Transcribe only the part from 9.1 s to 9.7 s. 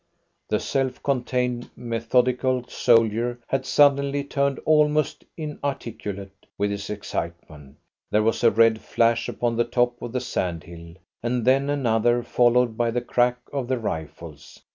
upon the